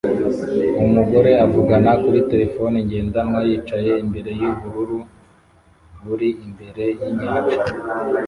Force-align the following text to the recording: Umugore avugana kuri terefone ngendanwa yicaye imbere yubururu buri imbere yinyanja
Umugore 0.85 1.31
avugana 1.45 1.91
kuri 2.03 2.19
terefone 2.31 2.77
ngendanwa 2.87 3.39
yicaye 3.47 3.91
imbere 4.03 4.31
yubururu 4.41 4.99
buri 6.05 6.29
imbere 6.45 6.85
yinyanja 6.99 7.61